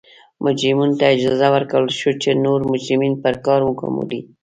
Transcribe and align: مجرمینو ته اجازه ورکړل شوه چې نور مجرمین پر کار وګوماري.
مجرمینو 0.43 0.97
ته 0.99 1.05
اجازه 1.15 1.47
ورکړل 1.55 1.89
شوه 1.99 2.13
چې 2.23 2.29
نور 2.45 2.59
مجرمین 2.71 3.13
پر 3.23 3.33
کار 3.45 3.59
وګوماري. 3.63 4.21